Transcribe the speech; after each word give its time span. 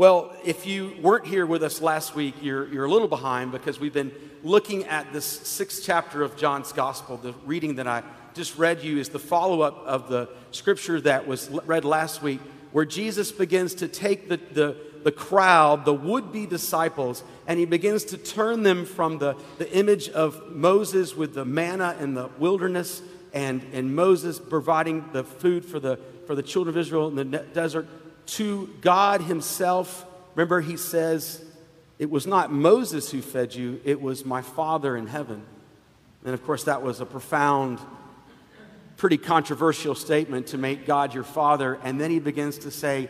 Well, 0.00 0.34
if 0.46 0.64
you 0.64 0.94
weren't 1.02 1.26
here 1.26 1.44
with 1.44 1.62
us 1.62 1.82
last 1.82 2.14
week, 2.14 2.36
you're, 2.40 2.66
you're 2.72 2.86
a 2.86 2.90
little 2.90 3.06
behind 3.06 3.52
because 3.52 3.78
we've 3.78 3.92
been 3.92 4.12
looking 4.42 4.84
at 4.84 5.12
this 5.12 5.26
sixth 5.26 5.82
chapter 5.84 6.22
of 6.22 6.38
John's 6.38 6.72
Gospel. 6.72 7.18
The 7.18 7.34
reading 7.44 7.74
that 7.74 7.86
I 7.86 8.02
just 8.32 8.56
read 8.56 8.82
you 8.82 8.96
is 8.96 9.10
the 9.10 9.18
follow 9.18 9.60
up 9.60 9.76
of 9.84 10.08
the 10.08 10.30
scripture 10.52 11.02
that 11.02 11.26
was 11.26 11.50
read 11.66 11.84
last 11.84 12.22
week, 12.22 12.40
where 12.72 12.86
Jesus 12.86 13.30
begins 13.30 13.74
to 13.74 13.88
take 13.88 14.30
the, 14.30 14.38
the, 14.38 14.74
the 15.04 15.12
crowd, 15.12 15.84
the 15.84 15.92
would 15.92 16.32
be 16.32 16.46
disciples, 16.46 17.22
and 17.46 17.58
he 17.58 17.66
begins 17.66 18.04
to 18.06 18.16
turn 18.16 18.62
them 18.62 18.86
from 18.86 19.18
the, 19.18 19.36
the 19.58 19.70
image 19.70 20.08
of 20.08 20.50
Moses 20.50 21.14
with 21.14 21.34
the 21.34 21.44
manna 21.44 21.94
in 22.00 22.14
the 22.14 22.30
wilderness 22.38 23.02
and, 23.34 23.62
and 23.74 23.94
Moses 23.94 24.38
providing 24.38 25.04
the 25.12 25.24
food 25.24 25.62
for 25.62 25.78
the, 25.78 25.98
for 26.26 26.34
the 26.34 26.42
children 26.42 26.74
of 26.74 26.78
Israel 26.78 27.08
in 27.08 27.16
the 27.16 27.38
desert 27.52 27.86
to 28.26 28.68
God 28.80 29.22
Himself. 29.22 30.06
Remember, 30.34 30.60
He 30.60 30.76
says, 30.76 31.44
It 31.98 32.10
was 32.10 32.26
not 32.26 32.52
Moses 32.52 33.10
who 33.10 33.22
fed 33.22 33.54
you, 33.54 33.80
it 33.84 34.00
was 34.00 34.24
my 34.24 34.42
Father 34.42 34.96
in 34.96 35.06
heaven. 35.06 35.42
And 36.24 36.34
of 36.34 36.44
course, 36.44 36.64
that 36.64 36.82
was 36.82 37.00
a 37.00 37.06
profound, 37.06 37.78
pretty 38.96 39.16
controversial 39.16 39.94
statement 39.94 40.48
to 40.48 40.58
make 40.58 40.86
God 40.86 41.14
your 41.14 41.24
Father. 41.24 41.78
And 41.82 42.00
then 42.00 42.10
He 42.10 42.20
begins 42.20 42.58
to 42.58 42.70
say, 42.70 43.08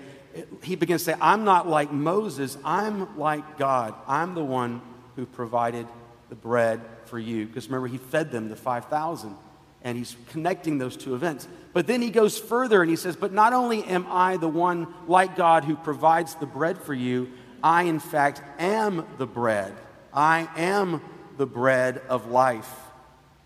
he 0.63 0.77
begins 0.77 1.05
to 1.05 1.13
say, 1.13 1.19
I'm 1.21 1.45
not 1.45 1.69
like 1.69 1.93
Moses, 1.93 2.57
I'm 2.65 3.19
like 3.19 3.59
God. 3.59 3.95
I'm 4.07 4.35
the 4.35 4.45
one 4.45 4.81
who 5.17 5.27
provided 5.27 5.87
the 6.29 6.35
bread 6.35 6.81
for 7.07 7.19
you. 7.19 7.47
Because 7.47 7.67
remember, 7.67 7.89
he 7.89 7.99
fed 7.99 8.31
them, 8.31 8.49
the 8.49 8.57
5,000, 8.57 9.35
and 9.83 9.99
he's 9.99 10.17
connecting 10.29 10.79
those 10.79 10.97
two 10.97 11.15
events. 11.15 11.49
But 11.73 11.87
then 11.87 12.03
he 12.03 12.11
goes 12.11 12.39
further 12.39 12.83
and 12.83 12.91
he 12.91 12.97
says, 12.97 13.17
But 13.17 13.33
not 13.33 13.53
only 13.53 13.85
am 13.85 14.07
I 14.09 14.37
the 14.37 14.49
one 14.49 14.93
like 15.07 15.37
God 15.37 15.65
who 15.65 15.77
provides 15.77 16.35
the 16.35 16.47
bread 16.47 16.79
for 16.79 16.95
you, 16.95 17.31
I, 17.63 17.83
in 17.85 18.01
fact, 18.01 18.43
am 18.59 19.07
the 19.19 19.27
bread. 19.27 19.75
I 20.13 20.49
am 20.57 21.01
the 21.37 21.47
bread 21.47 22.03
of 22.09 22.27
life. 22.31 22.71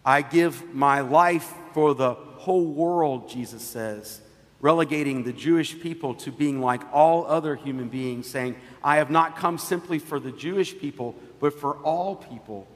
I 0.05 0.23
give 0.23 0.75
my 0.75 1.01
life 1.01 1.53
for 1.73 1.95
the 1.95 2.15
whole 2.15 2.65
world, 2.65 3.29
Jesus 3.29 3.63
says 3.63 4.21
relegating 4.65 5.25
the 5.25 5.33
Jewish 5.33 5.79
people 5.79 6.15
to 6.15 6.33
being 6.33 6.59
like 6.59 6.81
all 6.91 7.27
other 7.27 7.55
human 7.55 7.89
beings, 7.89 8.27
saying, 8.27 8.57
I 8.83 8.97
have 8.97 9.11
not 9.11 9.37
come 9.37 9.59
simply 9.59 9.99
for 9.99 10.19
the 10.19 10.33
Jewish 10.33 10.79
people, 10.79 11.15
but 11.39 11.53
for 11.53 11.77
all 11.83 12.17
people. 12.17 12.67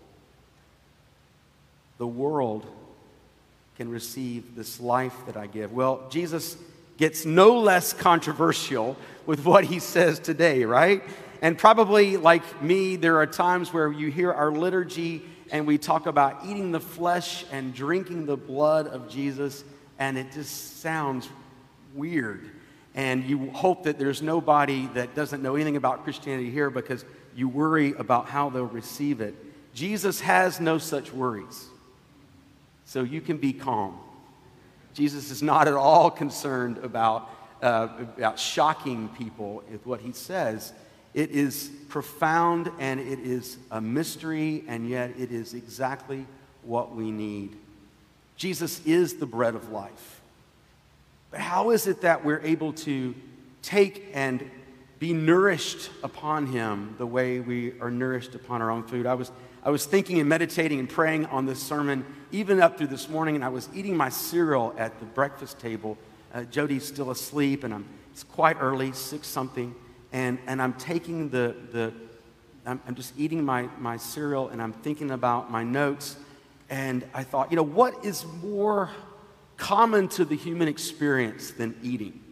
The 1.96 2.06
world 2.06 2.66
can 3.78 3.88
receive 3.88 4.56
this 4.56 4.80
life 4.80 5.14
that 5.26 5.36
I 5.36 5.46
give. 5.46 5.72
Well, 5.72 6.08
Jesus 6.10 6.56
gets 6.96 7.24
no 7.24 7.60
less 7.60 7.92
controversial 7.92 8.96
with 9.24 9.44
what 9.44 9.64
he 9.64 9.78
says 9.78 10.18
today, 10.18 10.64
right? 10.64 11.00
And 11.40 11.56
probably 11.56 12.16
like 12.16 12.60
me, 12.60 12.96
there 12.96 13.18
are 13.18 13.26
times 13.26 13.72
where 13.72 13.92
you 13.92 14.10
hear 14.10 14.32
our 14.32 14.50
liturgy 14.50 15.22
and 15.52 15.64
we 15.64 15.78
talk 15.78 16.06
about 16.06 16.44
eating 16.44 16.72
the 16.72 16.80
flesh 16.80 17.44
and 17.52 17.72
drinking 17.72 18.26
the 18.26 18.36
blood 18.36 18.88
of 18.88 19.08
Jesus, 19.08 19.62
and 20.00 20.18
it 20.18 20.32
just 20.32 20.82
sounds 20.82 21.28
weird. 21.94 22.50
And 22.96 23.24
you 23.24 23.48
hope 23.50 23.84
that 23.84 23.96
there's 23.96 24.22
nobody 24.22 24.86
that 24.94 25.14
doesn't 25.14 25.40
know 25.40 25.54
anything 25.54 25.76
about 25.76 26.02
Christianity 26.02 26.50
here 26.50 26.68
because 26.68 27.04
you 27.36 27.48
worry 27.48 27.92
about 27.92 28.26
how 28.26 28.50
they'll 28.50 28.64
receive 28.64 29.20
it. 29.20 29.36
Jesus 29.72 30.20
has 30.20 30.58
no 30.58 30.78
such 30.78 31.12
worries. 31.12 31.68
So 32.88 33.02
you 33.02 33.20
can 33.20 33.36
be 33.36 33.52
calm. 33.52 33.98
Jesus 34.94 35.30
is 35.30 35.42
not 35.42 35.68
at 35.68 35.74
all 35.74 36.10
concerned 36.10 36.78
about, 36.78 37.28
uh, 37.60 37.88
about 38.16 38.38
shocking 38.38 39.10
people 39.10 39.62
with 39.70 39.84
what 39.84 40.00
he 40.00 40.12
says. 40.12 40.72
It 41.12 41.30
is 41.30 41.70
profound 41.90 42.70
and 42.78 42.98
it 42.98 43.18
is 43.18 43.58
a 43.70 43.78
mystery, 43.78 44.64
and 44.66 44.88
yet 44.88 45.10
it 45.18 45.30
is 45.30 45.52
exactly 45.52 46.24
what 46.62 46.96
we 46.96 47.10
need. 47.10 47.58
Jesus 48.36 48.80
is 48.86 49.16
the 49.16 49.26
bread 49.26 49.54
of 49.54 49.70
life. 49.70 50.22
But 51.30 51.40
how 51.40 51.68
is 51.72 51.86
it 51.88 52.00
that 52.00 52.24
we're 52.24 52.40
able 52.40 52.72
to 52.72 53.14
take 53.60 54.08
and 54.14 54.50
be 54.98 55.12
nourished 55.12 55.90
upon 56.02 56.46
Him 56.46 56.94
the 56.96 57.06
way 57.06 57.40
we 57.40 57.78
are 57.82 57.90
nourished 57.90 58.34
upon 58.34 58.62
our 58.62 58.70
own 58.70 58.84
food? 58.84 59.04
I 59.04 59.12
was, 59.12 59.30
I 59.64 59.70
was 59.70 59.84
thinking 59.86 60.20
and 60.20 60.28
meditating 60.28 60.78
and 60.78 60.88
praying 60.88 61.26
on 61.26 61.46
this 61.46 61.60
sermon 61.60 62.04
even 62.30 62.60
up 62.60 62.78
through 62.78 62.88
this 62.88 63.08
morning, 63.08 63.34
and 63.34 63.44
I 63.44 63.48
was 63.48 63.68
eating 63.74 63.96
my 63.96 64.08
cereal 64.08 64.74
at 64.78 64.98
the 65.00 65.06
breakfast 65.06 65.58
table. 65.58 65.96
Uh, 66.32 66.44
Jody's 66.44 66.86
still 66.86 67.10
asleep, 67.10 67.64
and 67.64 67.72
I'm, 67.72 67.86
it's 68.12 68.22
quite 68.22 68.56
early, 68.60 68.92
six 68.92 69.26
something, 69.26 69.74
and, 70.12 70.38
and 70.46 70.60
I'm 70.60 70.74
taking 70.74 71.30
the, 71.30 71.56
the 71.72 71.92
I'm, 72.66 72.80
I'm 72.86 72.94
just 72.94 73.14
eating 73.18 73.44
my, 73.44 73.68
my 73.78 73.96
cereal, 73.96 74.48
and 74.48 74.60
I'm 74.60 74.74
thinking 74.74 75.10
about 75.10 75.50
my 75.50 75.64
notes, 75.64 76.16
and 76.68 77.04
I 77.14 77.24
thought, 77.24 77.50
you 77.50 77.56
know, 77.56 77.62
what 77.62 78.04
is 78.04 78.26
more 78.42 78.90
common 79.56 80.08
to 80.08 80.24
the 80.24 80.36
human 80.36 80.68
experience 80.68 81.50
than 81.50 81.74
eating. 81.82 82.22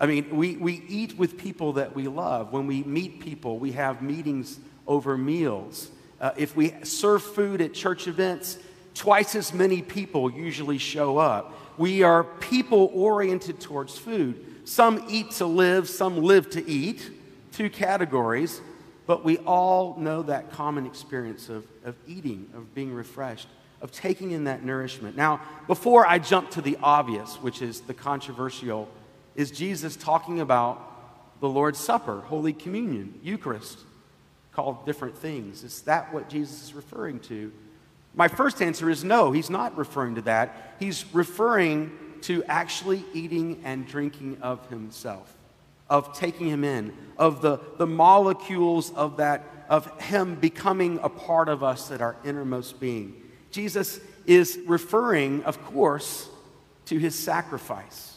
I 0.00 0.06
mean, 0.06 0.36
we, 0.36 0.56
we 0.56 0.84
eat 0.88 1.18
with 1.18 1.36
people 1.36 1.74
that 1.74 1.94
we 1.94 2.06
love. 2.06 2.52
When 2.52 2.68
we 2.68 2.84
meet 2.84 3.20
people, 3.20 3.58
we 3.58 3.72
have 3.72 4.00
meetings 4.00 4.60
over 4.86 5.18
meals. 5.18 5.90
Uh, 6.20 6.32
if 6.36 6.56
we 6.56 6.74
serve 6.82 7.22
food 7.22 7.60
at 7.60 7.74
church 7.74 8.06
events, 8.08 8.58
twice 8.94 9.34
as 9.34 9.52
many 9.52 9.82
people 9.82 10.30
usually 10.30 10.78
show 10.78 11.18
up. 11.18 11.54
We 11.78 12.02
are 12.02 12.24
people 12.24 12.90
oriented 12.92 13.60
towards 13.60 13.96
food. 13.96 14.44
Some 14.64 15.04
eat 15.08 15.30
to 15.32 15.46
live, 15.46 15.88
some 15.88 16.22
live 16.22 16.50
to 16.50 16.68
eat, 16.68 17.10
two 17.52 17.70
categories, 17.70 18.60
but 19.06 19.24
we 19.24 19.38
all 19.38 19.96
know 19.98 20.22
that 20.22 20.50
common 20.50 20.86
experience 20.86 21.48
of, 21.48 21.64
of 21.84 21.94
eating, 22.06 22.50
of 22.54 22.74
being 22.74 22.92
refreshed 22.92 23.48
of 23.80 23.92
taking 23.92 24.32
in 24.32 24.44
that 24.44 24.64
nourishment. 24.64 25.16
Now, 25.16 25.40
before 25.66 26.06
I 26.06 26.18
jump 26.18 26.50
to 26.52 26.60
the 26.60 26.76
obvious, 26.82 27.36
which 27.36 27.62
is 27.62 27.80
the 27.80 27.94
controversial, 27.94 28.88
is 29.36 29.50
Jesus 29.50 29.94
talking 29.96 30.40
about 30.40 31.40
the 31.40 31.48
Lord's 31.48 31.78
Supper, 31.78 32.20
Holy 32.22 32.52
Communion, 32.52 33.20
Eucharist, 33.22 33.78
called 34.52 34.84
different 34.86 35.16
things? 35.16 35.64
Is 35.64 35.82
that 35.82 36.12
what 36.12 36.28
Jesus 36.28 36.62
is 36.62 36.74
referring 36.74 37.20
to? 37.20 37.52
My 38.14 38.28
first 38.28 38.60
answer 38.60 38.90
is 38.90 39.04
no, 39.04 39.32
he's 39.32 39.50
not 39.50 39.76
referring 39.76 40.16
to 40.16 40.22
that. 40.22 40.74
He's 40.80 41.04
referring 41.14 41.92
to 42.22 42.42
actually 42.44 43.04
eating 43.14 43.60
and 43.64 43.86
drinking 43.86 44.38
of 44.42 44.68
himself, 44.70 45.32
of 45.88 46.16
taking 46.18 46.48
him 46.48 46.64
in, 46.64 46.92
of 47.16 47.42
the, 47.42 47.60
the 47.76 47.86
molecules 47.86 48.92
of 48.92 49.18
that, 49.18 49.44
of 49.68 50.00
him 50.00 50.34
becoming 50.34 50.98
a 51.02 51.08
part 51.08 51.48
of 51.48 51.62
us 51.62 51.90
at 51.90 52.00
our 52.00 52.16
innermost 52.24 52.80
being. 52.80 53.14
Jesus 53.50 54.00
is 54.26 54.58
referring, 54.66 55.44
of 55.44 55.62
course, 55.64 56.28
to 56.86 56.98
his 56.98 57.14
sacrifice. 57.14 58.16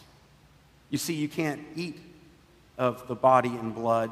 You 0.90 0.98
see, 0.98 1.14
you 1.14 1.30
can't 1.30 1.62
eat 1.76 2.00
of 2.78 3.08
the 3.08 3.16
body 3.16 3.50
and 3.50 3.76
blood 3.76 4.12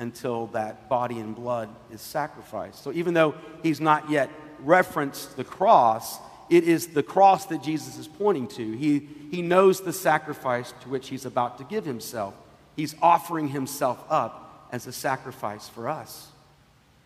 until 0.00 0.46
that 0.48 0.88
body 0.88 1.18
and 1.18 1.36
blood 1.36 1.68
is 1.92 2.00
sacrificed. 2.00 2.82
So 2.82 2.90
even 2.92 3.14
though 3.14 3.34
he's 3.62 3.80
not 3.80 4.10
yet 4.10 4.30
referenced 4.60 5.36
the 5.36 5.44
cross, 5.44 6.18
it 6.48 6.64
is 6.64 6.88
the 6.88 7.02
cross 7.02 7.46
that 7.46 7.62
Jesus 7.62 7.98
is 7.98 8.08
pointing 8.08 8.48
to. 8.48 8.72
He, 8.72 9.06
he 9.30 9.42
knows 9.42 9.82
the 9.82 9.92
sacrifice 9.92 10.72
to 10.80 10.88
which 10.88 11.10
he's 11.10 11.26
about 11.26 11.58
to 11.58 11.64
give 11.64 11.84
himself. 11.84 12.34
He's 12.76 12.96
offering 13.02 13.48
himself 13.48 14.02
up 14.08 14.68
as 14.72 14.86
a 14.86 14.92
sacrifice 14.92 15.68
for 15.68 15.88
us. 15.88 16.28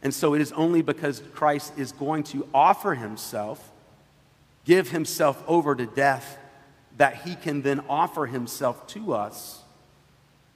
And 0.01 0.15
so 0.15 0.35
it 0.35 0.41
is 0.41 0.53
only 0.53 0.81
because 0.81 1.21
Christ 1.35 1.77
is 1.77 1.91
going 1.91 2.23
to 2.25 2.47
offer 2.55 2.95
himself, 2.95 3.73
give 4.65 4.91
himself 4.91 5.43
over 5.49 5.75
to 5.75 5.87
death, 5.87 6.39
that 6.97 7.23
he 7.23 7.35
can 7.35 7.63
then 7.63 7.83
offer 7.89 8.27
himself 8.27 8.87
to 8.89 9.15
us 9.15 9.63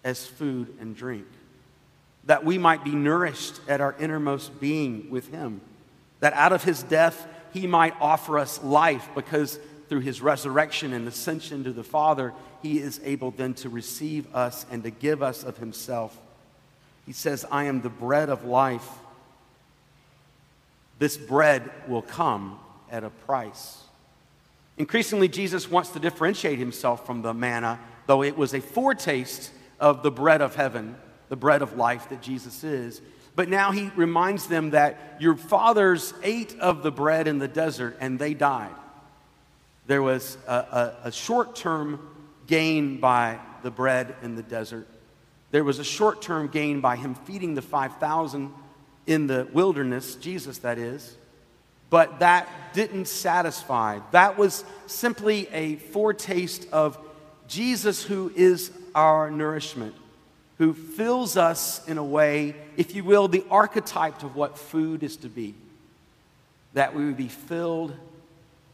as 0.05 0.25
food 0.25 0.76
and 0.81 0.94
drink. 0.94 1.26
That 2.28 2.44
we 2.44 2.56
might 2.56 2.85
be 2.85 2.94
nourished 2.94 3.61
at 3.69 3.81
our 3.81 3.94
innermost 3.99 4.61
being 4.61 5.11
with 5.11 5.29
him. 5.29 5.61
That 6.20 6.32
out 6.32 6.53
of 6.53 6.62
his 6.62 6.82
death, 6.82 7.26
he 7.53 7.67
might 7.67 7.94
offer 8.00 8.38
us 8.38 8.62
life 8.62 9.08
because 9.14 9.58
through 9.88 10.00
his 10.00 10.20
resurrection 10.20 10.93
and 10.93 11.08
ascension 11.08 11.64
to 11.64 11.73
the 11.73 11.82
Father, 11.82 12.32
he 12.62 12.79
is 12.79 13.00
able 13.05 13.31
then 13.31 13.55
to 13.55 13.69
receive 13.69 14.32
us 14.35 14.67
and 14.70 14.82
to 14.82 14.91
give 14.91 15.23
us 15.23 15.44
of 15.44 15.56
himself. 15.58 16.17
He 17.06 17.12
says, 17.12 17.47
I 17.50 17.64
am 17.64 17.81
the 17.81 17.88
bread 17.88 18.29
of 18.29 18.44
life. 18.44 18.87
This 20.99 21.17
bread 21.17 21.70
will 21.87 22.03
come 22.03 22.58
at 22.91 23.05
a 23.05 23.11
price. 23.11 23.82
Increasingly, 24.76 25.29
Jesus 25.29 25.70
wants 25.70 25.91
to 25.91 25.99
differentiate 25.99 26.58
himself 26.58 27.06
from 27.06 27.23
the 27.23 27.32
manna, 27.32 27.81
though 28.06 28.23
it 28.23 28.37
was 28.37 28.53
a 28.53 28.61
foretaste 28.61 29.50
of 29.81 30.03
the 30.03 30.11
bread 30.11 30.43
of 30.43 30.55
heaven, 30.56 30.97
the 31.29 31.37
bread 31.37 31.63
of 31.63 31.77
life 31.77 32.09
that 32.09 32.23
Jesus 32.23 32.65
is. 32.65 33.01
But 33.37 33.49
now 33.49 33.71
he 33.73 33.91
reminds 33.95 34.47
them 34.47 34.71
that 34.71 35.17
your 35.21 35.37
fathers 35.37 36.13
ate 36.23 36.59
of 36.59 36.83
the 36.83 36.91
bread 36.91 37.29
in 37.29 37.39
the 37.39 37.49
desert 37.49 37.97
and 38.01 38.19
they 38.19 38.35
died. 38.35 38.75
There 39.87 40.03
was 40.03 40.37
a, 40.47 40.53
a, 40.53 40.97
a 41.05 41.13
short 41.13 41.55
term 41.55 42.01
gain 42.47 42.99
by 42.99 43.39
the 43.63 43.71
bread 43.71 44.17
in 44.23 44.35
the 44.35 44.43
desert, 44.43 44.87
There 45.51 45.65
was 45.65 45.79
a 45.79 45.85
short 45.85 46.23
term 46.23 46.49
gain 46.49 46.81
by 46.81 46.97
him 46.97 47.15
feeding 47.15 47.55
the 47.55 47.63
5,000 47.63 48.53
in 49.07 49.27
the 49.27 49.49
wilderness, 49.53 50.17
Jesus, 50.17 50.59
that 50.59 50.79
is, 50.79 51.17
but 51.91 52.19
that 52.19 52.49
didn't 52.75 53.09
satisfy. 53.09 54.01
That 54.11 54.37
was 54.37 54.65
simply 54.87 55.49
a 55.49 55.77
foretaste 55.77 56.69
of 56.73 56.99
Jesus, 57.47 58.03
who 58.03 58.31
is 58.37 58.71
our 58.95 59.31
nourishment, 59.31 59.95
who 60.58 60.75
fills 60.75 61.37
us 61.37 61.87
in 61.87 61.99
a 61.99 62.05
way, 62.05 62.55
if 62.76 62.94
you 62.94 63.05
will, 63.05 63.28
the 63.28 63.44
archetype 63.50 64.22
of 64.25 64.34
what 64.34 64.58
food 64.58 65.02
is 65.02 65.16
to 65.19 65.28
be. 65.28 65.55
That 66.75 66.94
we 66.94 67.06
would 67.06 67.16
be 67.16 67.28
filled 67.28 67.94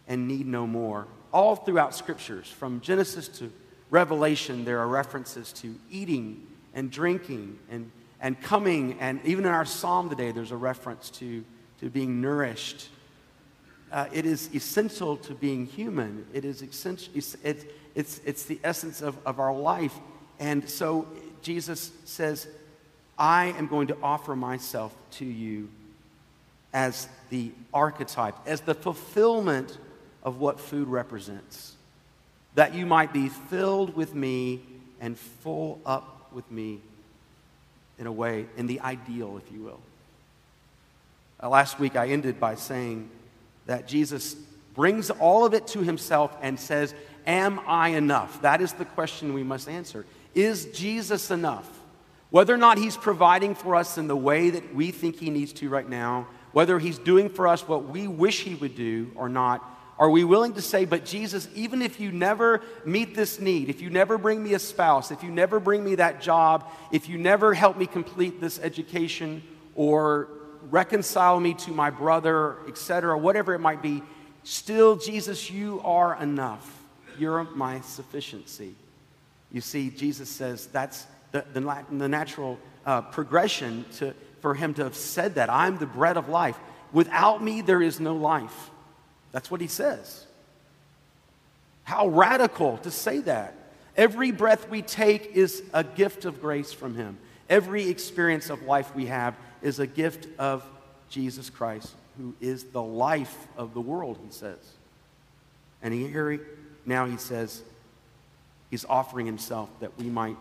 and 0.09 0.27
need 0.27 0.47
no 0.47 0.67
more. 0.67 1.07
All 1.33 1.57
throughout 1.57 1.95
scriptures, 1.95 2.49
from 2.49 2.81
Genesis 2.81 3.29
to 3.39 3.53
Revelation, 3.91 4.65
there 4.65 4.81
are 4.81 4.89
references 4.89 5.53
to 5.55 5.75
eating 5.91 6.47
and 6.75 6.91
drinking 6.91 7.59
and, 7.71 7.91
and 8.21 8.41
coming. 8.41 8.97
And 8.99 9.21
even 9.25 9.45
in 9.45 9.51
our 9.51 9.67
psalm 9.67 10.09
today, 10.09 10.33
there's 10.33 10.53
a 10.53 10.57
reference 10.57 11.11
to, 11.11 11.45
to 11.81 11.91
being 11.91 12.21
nourished. 12.21 12.89
Uh, 13.93 14.07
it 14.11 14.25
is 14.25 14.49
essential 14.55 15.17
to 15.19 15.35
being 15.35 15.67
human. 15.67 16.27
It 16.33 16.45
is 16.47 16.63
essential, 16.63 17.13
it's, 17.15 17.37
it's, 17.95 18.21
it's 18.25 18.45
the 18.45 18.59
essence 18.65 19.03
of, 19.03 19.19
of 19.27 19.39
our 19.39 19.55
life. 19.55 19.95
And 20.41 20.69
so 20.69 21.07
Jesus 21.45 21.93
says, 22.05 22.49
I 23.19 23.55
am 23.59 23.69
going 23.69 23.89
to 23.89 23.97
offer 24.03 24.35
myself 24.35 24.95
to 25.13 25.25
you 25.25 25.69
as 26.73 27.09
the 27.31 27.53
archetype, 27.73 28.35
as 28.47 28.63
the 28.63 28.75
fulfillment 28.75 29.79
of 30.25 30.41
what 30.41 30.59
food 30.59 30.89
represents. 30.89 31.77
That 32.57 32.75
you 32.75 32.87
might 32.87 33.13
be 33.13 33.29
filled 33.29 33.95
with 33.95 34.15
me 34.15 34.63
and 35.01 35.17
full 35.17 35.81
up 35.87 36.33
with 36.33 36.51
me 36.51 36.81
in 37.99 38.07
a 38.07 38.13
way, 38.13 38.47
in 38.57 38.67
the 38.67 38.81
ideal, 38.81 39.37
if 39.37 39.53
you 39.53 39.63
will. 39.63 39.81
Uh, 41.43 41.49
last 41.49 41.79
week 41.79 41.95
I 41.95 42.09
ended 42.09 42.41
by 42.41 42.55
saying 42.55 43.09
that 43.67 43.87
Jesus 43.87 44.35
brings 44.75 45.11
all 45.11 45.45
of 45.45 45.55
it 45.55 45.67
to 45.69 45.81
himself 45.81 46.37
and 46.43 46.59
says, 46.59 46.95
Am 47.27 47.61
I 47.67 47.91
enough? 47.91 48.43
That 48.43 48.61
is 48.61 48.73
the 48.73 48.85
question 48.85 49.33
we 49.33 49.43
must 49.43 49.69
answer. 49.69 50.05
Is 50.35 50.67
Jesus 50.67 51.31
enough? 51.31 51.69
Whether 52.31 52.55
or 52.55 52.59
not 52.59 52.79
he's 52.79 52.97
providing 52.97 53.55
for 53.55 53.77
us 53.77 53.97
in 53.97 54.09
the 54.09 54.17
way 54.17 54.51
that 54.51 54.75
we 54.75 54.91
think 54.91 55.17
he 55.17 55.31
needs 55.31 55.53
to 55.55 55.69
right 55.69 55.89
now, 55.89 56.27
whether 56.53 56.79
he's 56.79 56.99
doing 56.99 57.29
for 57.29 57.47
us 57.47 57.67
what 57.67 57.89
we 57.89 58.09
wish 58.09 58.43
he 58.43 58.55
would 58.57 58.75
do 58.75 59.13
or 59.15 59.29
not, 59.29 59.63
are 59.99 60.11
we 60.11 60.25
willing 60.25 60.55
to 60.55 60.63
say, 60.63 60.85
but 60.85 61.05
Jesus, 61.05 61.49
even 61.55 61.81
if 61.81 62.01
you 62.01 62.11
never 62.11 62.63
meet 62.85 63.15
this 63.15 63.39
need, 63.39 63.69
if 63.69 63.81
you 63.81 63.91
never 63.91 64.19
bring 64.19 64.43
me 64.43 64.55
a 64.55 64.59
spouse, 64.59 65.13
if 65.13 65.23
you 65.23 65.31
never 65.31 65.61
bring 65.61 65.85
me 65.85 65.95
that 65.95 66.21
job, 66.21 66.69
if 66.91 67.09
you 67.09 67.17
never 67.17 67.55
help 67.55 67.77
me 67.77 67.87
complete 67.87 68.41
this 68.41 68.59
education 68.59 69.43
or 69.77 70.29
reconcile 70.71 71.39
me 71.39 71.55
to 71.55 71.71
my 71.71 71.91
brother, 71.91 72.57
etc., 72.67 73.17
whatever 73.17 73.55
it 73.55 73.61
might 73.61 73.83
be, 73.83 74.03
still, 74.43 74.97
Jesus, 74.97 75.51
you 75.51 75.81
are 75.85 76.21
enough. 76.21 76.83
You're 77.17 77.45
my 77.45 77.81
sufficiency. 77.83 78.75
You 79.55 79.61
see, 79.61 79.89
Jesus 79.89 80.29
says 80.29 80.67
that's 80.67 81.07
the, 81.31 81.45
the, 81.53 81.61
the 81.93 82.09
natural 82.09 82.59
uh, 82.85 83.03
progression 83.03 83.85
to, 83.99 84.13
for 84.41 84.53
him 84.53 84.75
to 84.75 84.83
have 84.83 84.97
said 84.97 85.37
that. 85.37 85.49
I'm 85.49 85.79
the 85.79 85.87
bread 85.87 86.17
of 86.17 86.29
life. 86.29 86.59
Without 86.93 87.41
me, 87.41 87.61
there 87.61 87.81
is 87.81 88.01
no 88.01 88.17
life. 88.17 88.71
That's 89.31 89.53
what 89.53 89.61
he 89.61 89.69
says. 89.69 90.27
How 91.85 92.09
radical 92.09 92.79
to 92.79 92.91
say 92.91 93.21
that. 93.21 93.55
Every 93.97 94.33
breath 94.33 94.69
we 94.69 94.83
take 94.83 95.37
is 95.37 95.63
a 95.73 95.85
gift 95.85 96.25
of 96.25 96.41
grace 96.41 96.73
from 96.73 96.97
him. 96.97 97.17
Every 97.49 97.89
experience 97.89 98.51
of 98.51 98.63
life 98.63 98.93
we 98.93 99.07
have 99.07 99.37
is 99.63 99.79
a 99.79 99.87
gift 99.87 100.27
of 100.37 100.65
Jesus 101.09 101.49
Christ, 101.49 101.95
who 102.19 102.35
is 102.41 102.65
the 102.65 102.83
life 102.83 103.47
of 103.57 103.73
the 103.73 103.81
world, 103.81 104.19
he 104.27 104.33
says. 104.33 104.59
And 105.81 105.95
here 105.95 106.41
now 106.85 107.07
he 107.07 107.19
says 107.19 107.63
he's 108.75 108.85
offering 108.85 109.25
himself 109.25 109.71
that 109.79 109.97
we 109.99 110.07
might 110.07 110.37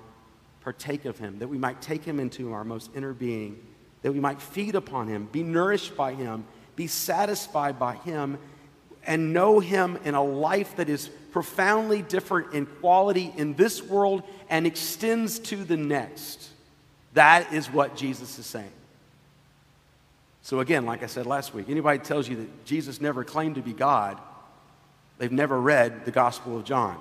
partake 0.62 1.06
of 1.06 1.20
him, 1.20 1.38
that 1.40 1.48
we 1.48 1.58
might 1.58 1.82
take 1.82 2.04
him 2.04 2.20
into 2.20 2.52
our 2.52 2.64
most 2.64 2.90
inner 2.96 3.14
being, 3.14 3.64
that 4.02 4.12
we 4.12 4.20
might 4.20 4.42
feed 4.42 4.74
upon 4.74 5.08
him, 5.08 5.30
be 5.32 5.44
nourished 5.44 5.96
by 5.96 6.14
him, 6.14 6.44
be 6.76 6.88
satisfied 6.88 7.78
by 7.78 7.94
him, 7.96 8.40
and 9.06 9.34
know 9.34 9.60
Him 9.60 10.00
in 10.06 10.16
a 10.16 10.24
life 10.24 10.78
that 10.78 10.90
is 10.90 11.10
profoundly 11.32 12.02
different 12.02 12.54
in 12.54 12.66
quality 12.66 13.34
in 13.36 13.54
this 13.56 13.82
world 13.82 14.24
and 14.50 14.66
extends 14.66 15.40
to 15.40 15.64
the 15.64 15.78
next. 15.78 16.50
That 17.14 17.52
is 17.54 17.70
what 17.70 17.96
Jesus 17.96 18.40
is 18.40 18.46
saying. 18.46 18.72
So, 20.42 20.60
again, 20.60 20.86
like 20.86 21.04
I 21.04 21.08
said 21.08 21.26
last 21.26 21.54
week, 21.54 21.70
anybody 21.70 22.00
tells 22.00 22.28
you 22.28 22.36
that 22.38 22.66
Jesus 22.66 23.00
never 23.00 23.24
claimed 23.24 23.56
to 23.56 23.62
be 23.62 23.74
God, 23.74 24.20
they've 25.18 25.32
never 25.32 25.60
read 25.60 26.06
the 26.06 26.12
Gospel 26.12 26.58
of 26.58 26.66
John. 26.66 26.98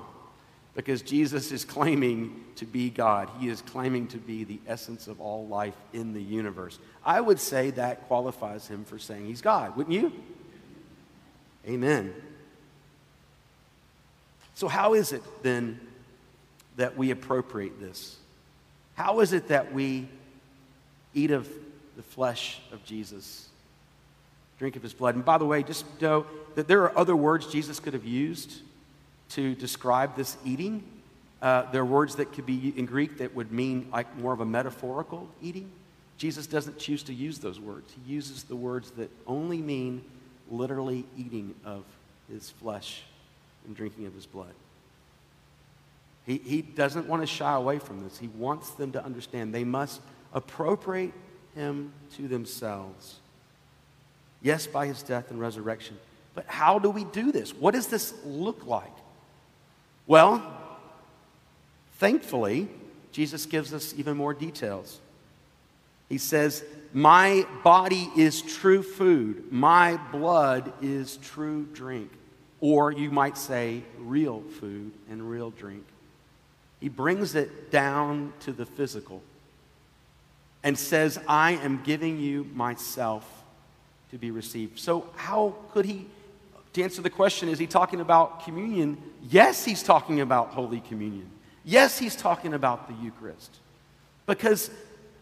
Because 0.75 1.03
Jesus 1.03 1.53
is 1.53 1.65
claiming 1.65 2.45
to 2.57 2.65
be 2.65 2.89
God. 2.89 3.29
He 3.39 3.49
is 3.49 3.61
claiming 3.61 4.07
to 4.09 4.17
be 4.17 4.45
the 4.45 4.59
essence 4.67 5.07
of 5.07 5.21
all 5.21 5.47
life 5.47 5.77
in 5.93 6.15
the 6.15 6.23
universe. 6.23 6.79
I 7.05 7.21
would 7.21 7.39
say 7.39 7.71
that 7.71 8.07
qualifies 8.07 8.67
him 8.69 8.85
for 8.85 8.99
saying 8.99 9.27
he's 9.27 9.43
God, 9.43 9.77
wouldn't 9.77 9.95
you? 9.95 10.13
Amen. 11.67 12.15
So, 14.55 14.69
how 14.69 14.95
is 14.95 15.13
it 15.13 15.23
then 15.43 15.81
that 16.77 16.97
we 16.97 17.11
appropriate 17.11 17.79
this? 17.81 18.17
How 18.95 19.21
is 19.21 19.33
it 19.33 19.49
that 19.49 19.73
we 19.73 20.09
eat 21.15 21.31
of 21.31 21.49
the 21.97 22.03
flesh 22.03 22.61
of 22.73 22.85
Jesus, 22.85 23.49
drink 24.59 24.77
of 24.77 24.83
his 24.83 24.95
blood? 24.95 25.15
And 25.15 25.25
by 25.25 25.39
the 25.39 25.45
way, 25.45 25.63
just 25.63 25.85
know 26.01 26.27
that 26.55 26.69
there 26.69 26.83
are 26.83 26.97
other 26.97 27.17
words 27.17 27.47
Jesus 27.47 27.81
could 27.81 27.95
have 27.95 28.05
used 28.05 28.61
to 29.35 29.55
describe 29.55 30.17
this 30.17 30.37
eating. 30.45 30.83
Uh, 31.41 31.71
there 31.73 31.83
are 31.83 31.87
words 31.87 32.17
that 32.17 32.33
could 32.33 32.47
be 32.47 32.73
in 32.77 32.87
Greek 32.87 33.19
that 33.19 33.35
would 33.35 33.51
mean 33.51 33.89
like 33.93 34.17
more 34.19 34.33
of 34.33 34.41
a 34.41 34.45
metaphorical 34.47 35.29
eating. 35.43 35.71
Jesus 36.19 36.47
doesn't 36.47 36.79
choose 36.79 37.03
to 37.05 37.15
use 37.15 37.39
those 37.39 37.59
words. 37.59 37.93
He 38.05 38.13
uses 38.13 38.45
the 38.45 38.55
words 38.57 38.93
that 38.93 39.11
only 39.27 39.59
mean 39.59 40.05
literally 40.51 41.05
eating 41.17 41.55
of 41.65 41.85
his 42.31 42.51
flesh 42.51 43.03
and 43.67 43.75
drinking 43.75 44.07
of 44.07 44.15
his 44.15 44.27
blood. 44.27 44.53
He, 46.27 46.39
he 46.39 46.63
doesn't 46.63 47.09
want 47.09 47.23
to 47.23 47.27
shy 47.27 47.53
away 47.55 47.79
from 47.79 48.05
this. 48.05 48.19
He 48.19 48.29
wants 48.29 48.71
them 48.71 48.93
to 48.93 49.05
understand 49.05 49.53
they 49.53 49.65
must 49.65 50.01
appropriate 50.33 51.13
him 51.55 51.93
to 52.17 52.29
themselves. 52.29 53.17
Yes, 54.41 54.67
by 54.67 54.87
his 54.87 55.03
death 55.03 55.31
and 55.31 55.41
resurrection. 55.41 55.99
But 56.35 56.47
how 56.47 56.79
do 56.79 56.91
we 56.91 57.05
do 57.05 57.33
this? 57.33 57.53
What 57.55 57.75
does 57.75 57.89
this 57.89 58.15
look 58.25 58.67
like? 58.67 58.93
Well, 60.13 60.43
thankfully, 61.93 62.69
Jesus 63.13 63.47
gives 63.47 63.73
us 63.73 63.95
even 63.97 64.15
more 64.15 64.35
details. 64.35 65.01
He 66.11 66.19
says, 66.19 66.63
My 66.93 67.47
body 67.65 68.11
is 68.15 68.43
true 68.43 68.83
food, 68.83 69.51
my 69.51 69.97
blood 70.13 70.71
is 70.83 71.17
true 71.17 71.67
drink. 71.73 72.11
Or 72.61 72.93
you 72.93 73.11
might 73.11 73.39
say, 73.39 73.85
real 74.01 74.43
food 74.61 74.93
and 75.11 75.31
real 75.31 75.49
drink. 75.49 75.87
He 76.79 76.91
brings 76.91 77.35
it 77.35 77.71
down 77.71 78.35
to 78.41 78.53
the 78.53 78.67
physical 78.67 79.23
and 80.63 80.79
says, 80.79 81.19
I 81.27 81.53
am 81.53 81.83
giving 81.85 82.19
you 82.19 82.45
myself 82.53 83.27
to 84.11 84.19
be 84.19 84.31
received. 84.31 84.79
So, 84.79 85.09
how 85.17 85.55
could 85.73 85.87
he, 85.87 86.07
to 86.73 86.83
answer 86.83 87.03
the 87.03 87.11
question, 87.11 87.49
is 87.49 87.59
he 87.59 87.67
talking 87.67 88.01
about 88.01 88.45
communion? 88.45 88.97
Yes, 89.29 89.65
he's 89.65 89.83
talking 89.83 90.21
about 90.21 90.49
Holy 90.49 90.81
Communion. 90.81 91.31
Yes, 91.65 91.99
he's 91.99 92.17
talking 92.17 92.55
about 92.55 92.89
the 92.89 92.95
Eucharist. 92.95 93.59
Because 94.27 94.71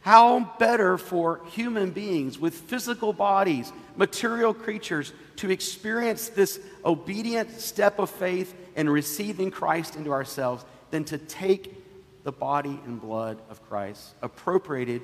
how 0.03 0.41
better 0.59 0.97
for 0.97 1.41
human 1.51 1.91
beings 1.91 2.39
with 2.39 2.55
physical 2.55 3.13
bodies, 3.13 3.73
material 3.97 4.55
creatures, 4.55 5.13
to 5.37 5.51
experience 5.51 6.29
this 6.29 6.61
obedient 6.85 7.61
step 7.61 7.99
of 7.99 8.09
faith 8.09 8.55
and 8.77 8.91
receiving 8.91 9.51
Christ 9.51 9.97
into 9.97 10.13
ourselves 10.13 10.65
than 10.91 11.05
to 11.05 11.19
take 11.19 11.77
the 12.25 12.33
body 12.33 12.81
and 12.85 13.01
blood 13.01 13.39
of 13.51 13.67
Christ, 13.69 14.15
appropriated 14.23 15.03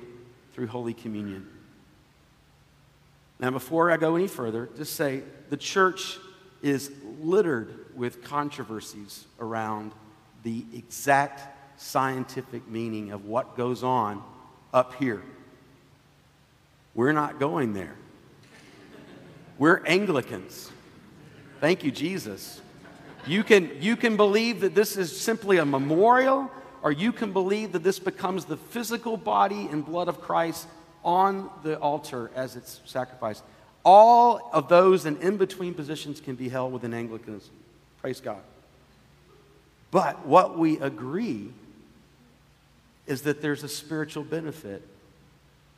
through 0.53 0.67
Holy 0.67 0.93
Communion. 0.93 1.47
Now, 3.39 3.51
before 3.51 3.91
I 3.91 3.97
go 3.97 4.15
any 4.15 4.27
further, 4.27 4.69
just 4.77 4.95
say 4.95 5.21
the 5.49 5.57
church 5.57 6.17
is 6.67 6.91
littered 7.21 7.73
with 7.95 8.23
controversies 8.23 9.25
around 9.39 9.93
the 10.43 10.65
exact 10.73 11.41
scientific 11.81 12.67
meaning 12.67 13.11
of 13.11 13.25
what 13.25 13.55
goes 13.55 13.83
on 13.83 14.21
up 14.73 14.93
here. 14.95 15.23
We're 16.93 17.13
not 17.13 17.39
going 17.39 17.73
there. 17.73 17.95
We're 19.57 19.83
Anglicans. 19.85 20.71
Thank 21.59 21.83
you, 21.83 21.91
Jesus. 21.91 22.61
You 23.25 23.43
can, 23.43 23.71
you 23.81 23.95
can 23.95 24.17
believe 24.17 24.61
that 24.61 24.75
this 24.75 24.97
is 24.97 25.19
simply 25.19 25.57
a 25.57 25.65
memorial, 25.65 26.51
or 26.83 26.91
you 26.91 27.11
can 27.11 27.33
believe 27.33 27.71
that 27.71 27.83
this 27.83 27.99
becomes 27.99 28.45
the 28.45 28.57
physical 28.57 29.17
body 29.17 29.67
and 29.71 29.85
blood 29.85 30.07
of 30.07 30.21
Christ 30.21 30.67
on 31.03 31.49
the 31.63 31.79
altar 31.79 32.31
as 32.35 32.55
it's 32.55 32.81
sacrificed. 32.85 33.43
All 33.89 34.49
of 34.51 34.67
those 34.67 35.05
and 35.05 35.17
in 35.21 35.37
between 35.37 35.73
positions 35.73 36.19
can 36.19 36.35
be 36.35 36.49
held 36.49 36.73
within 36.73 36.93
Anglicanism. 36.93 37.53
Praise 38.01 38.19
God. 38.19 38.41
But 39.91 40.25
what 40.25 40.57
we 40.57 40.77
agree 40.77 41.53
is 43.05 43.21
that 43.21 43.41
there's 43.41 43.63
a 43.63 43.69
spiritual 43.69 44.25
benefit 44.25 44.85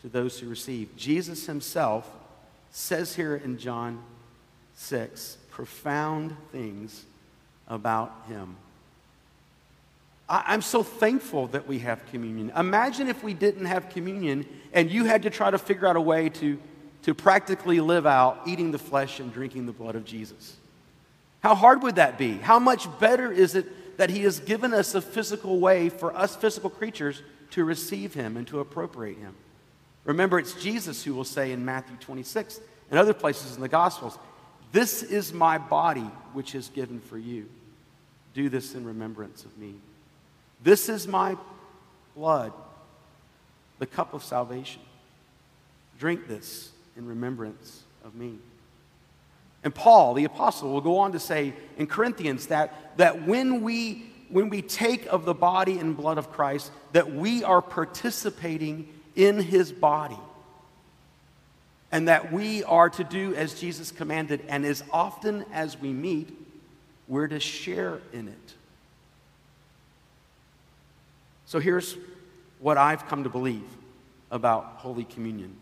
to 0.01 0.09
those 0.09 0.39
who 0.39 0.49
receive. 0.49 0.89
Jesus 0.97 1.45
himself 1.45 2.09
says 2.71 3.15
here 3.15 3.35
in 3.35 3.59
John 3.59 4.01
6 4.73 5.37
profound 5.51 6.35
things 6.51 7.05
about 7.67 8.11
him. 8.27 8.55
I, 10.27 10.55
am 10.55 10.63
so 10.63 10.81
thankful 10.81 11.45
that 11.49 11.67
we 11.67 11.77
have 11.79 12.03
communion. 12.07 12.51
Imagine 12.57 13.07
if 13.07 13.23
we 13.23 13.35
didn't 13.35 13.65
have 13.65 13.89
communion 13.89 14.47
and 14.73 14.89
you 14.89 15.05
had 15.05 15.21
to 15.21 15.29
try 15.29 15.51
to 15.51 15.59
figure 15.59 15.87
out 15.87 15.95
a 15.95 16.01
way 16.01 16.29
to, 16.29 16.59
to 17.03 17.13
practically 17.13 17.79
live 17.79 18.05
out 18.05 18.41
eating 18.45 18.71
the 18.71 18.79
flesh 18.79 19.19
and 19.19 19.33
drinking 19.33 19.65
the 19.65 19.71
blood 19.71 19.95
of 19.95 20.05
Jesus. 20.05 20.55
How 21.41 21.55
hard 21.55 21.83
would 21.83 21.95
that 21.95 22.17
be? 22.17 22.33
How 22.33 22.59
much 22.59 22.87
better 22.99 23.31
is 23.31 23.55
it 23.55 23.97
that 23.97 24.09
He 24.09 24.23
has 24.23 24.39
given 24.39 24.73
us 24.73 24.95
a 24.95 25.01
physical 25.01 25.59
way 25.59 25.89
for 25.89 26.15
us 26.15 26.35
physical 26.35 26.69
creatures 26.69 27.21
to 27.51 27.63
receive 27.63 28.13
Him 28.13 28.37
and 28.37 28.47
to 28.47 28.59
appropriate 28.59 29.17
Him? 29.17 29.33
Remember, 30.03 30.39
it's 30.39 30.53
Jesus 30.53 31.03
who 31.03 31.13
will 31.13 31.23
say 31.23 31.51
in 31.51 31.63
Matthew 31.63 31.95
26 31.97 32.59
and 32.89 32.99
other 32.99 33.13
places 33.13 33.55
in 33.55 33.61
the 33.61 33.69
Gospels, 33.69 34.17
This 34.71 35.03
is 35.03 35.33
my 35.33 35.57
body 35.57 36.09
which 36.33 36.55
is 36.55 36.69
given 36.69 36.99
for 36.99 37.17
you. 37.17 37.47
Do 38.33 38.49
this 38.49 38.75
in 38.75 38.85
remembrance 38.85 39.45
of 39.45 39.57
me. 39.57 39.75
This 40.61 40.89
is 40.89 41.07
my 41.07 41.37
blood, 42.15 42.51
the 43.79 43.85
cup 43.85 44.13
of 44.13 44.23
salvation. 44.23 44.81
Drink 45.97 46.27
this 46.27 46.71
in 46.99 47.07
remembrance 47.07 47.83
of 48.03 48.13
me. 48.13 48.35
And 49.63 49.73
Paul, 49.73 50.13
the 50.13 50.25
apostle, 50.25 50.71
will 50.71 50.81
go 50.81 50.97
on 50.97 51.13
to 51.13 51.19
say 51.19 51.53
in 51.77 51.87
Corinthians 51.87 52.47
that, 52.47 52.97
that 52.97 53.25
when, 53.25 53.61
we, 53.61 54.11
when 54.29 54.49
we 54.49 54.61
take 54.61 55.05
of 55.07 55.25
the 55.25 55.33
body 55.33 55.79
and 55.79 55.97
blood 55.97 56.17
of 56.17 56.31
Christ, 56.31 56.71
that 56.91 57.11
we 57.11 57.43
are 57.43 57.61
participating 57.61 58.87
in 59.15 59.39
his 59.39 59.71
body. 59.71 60.19
And 61.91 62.07
that 62.07 62.31
we 62.31 62.63
are 62.65 62.89
to 62.91 63.03
do 63.03 63.33
as 63.33 63.59
Jesus 63.59 63.91
commanded, 63.91 64.41
and 64.47 64.65
as 64.65 64.83
often 64.91 65.45
as 65.51 65.79
we 65.79 65.91
meet, 65.91 66.29
we're 67.07 67.27
to 67.27 67.39
share 67.39 67.99
in 68.13 68.27
it. 68.27 68.53
So 71.45 71.59
here's 71.59 71.97
what 72.59 72.77
I've 72.77 73.07
come 73.07 73.23
to 73.23 73.29
believe 73.29 73.65
about 74.29 74.75
Holy 74.77 75.05
Communion 75.05 75.55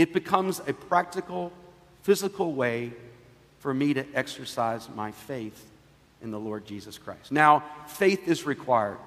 it 0.00 0.12
becomes 0.12 0.60
a 0.66 0.72
practical, 0.72 1.52
physical 2.02 2.52
way 2.54 2.92
for 3.58 3.74
me 3.74 3.92
to 3.94 4.06
exercise 4.14 4.88
my 4.94 5.10
faith 5.10 5.70
in 6.22 6.30
the 6.30 6.38
Lord 6.38 6.64
Jesus 6.64 6.96
Christ. 6.96 7.30
Now, 7.30 7.64
faith 7.86 8.26
is 8.26 8.46
required. 8.46 8.98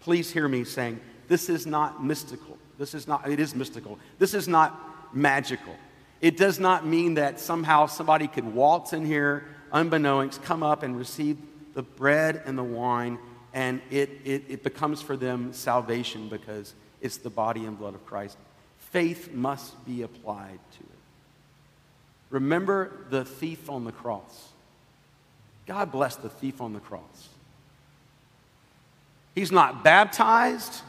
Please 0.00 0.30
hear 0.32 0.48
me 0.48 0.64
saying, 0.64 1.00
this 1.28 1.48
is 1.48 1.66
not 1.66 2.02
mystical. 2.02 2.58
This 2.78 2.94
is 2.94 3.06
not, 3.06 3.28
it 3.30 3.38
is 3.38 3.54
mystical. 3.54 3.98
This 4.18 4.34
is 4.34 4.48
not 4.48 5.14
magical. 5.14 5.76
It 6.20 6.36
does 6.36 6.58
not 6.58 6.84
mean 6.84 7.14
that 7.14 7.38
somehow 7.38 7.86
somebody 7.86 8.26
could 8.26 8.52
waltz 8.52 8.92
in 8.92 9.06
here, 9.06 9.46
unbeknownst, 9.72 10.42
come 10.42 10.62
up 10.64 10.82
and 10.82 10.98
receive 10.98 11.38
the 11.74 11.82
bread 11.82 12.42
and 12.46 12.58
the 12.58 12.64
wine 12.64 13.18
and 13.52 13.80
it, 13.90 14.10
it, 14.24 14.44
it 14.48 14.62
becomes 14.62 15.02
for 15.02 15.16
them 15.16 15.52
salvation 15.52 16.28
because 16.28 16.74
it's 17.00 17.16
the 17.16 17.30
body 17.30 17.64
and 17.64 17.78
blood 17.78 17.94
of 17.94 18.04
Christ. 18.06 18.36
Faith 18.90 19.32
must 19.32 19.84
be 19.86 20.02
applied 20.02 20.58
to 20.72 20.80
it. 20.80 20.98
Remember 22.30 22.90
the 23.10 23.24
thief 23.24 23.68
on 23.70 23.84
the 23.84 23.92
cross. 23.92 24.48
God 25.66 25.92
bless 25.92 26.16
the 26.16 26.28
thief 26.28 26.60
on 26.60 26.72
the 26.72 26.80
cross. 26.80 27.28
He's 29.34 29.52
not 29.52 29.84
baptized, 29.84 30.82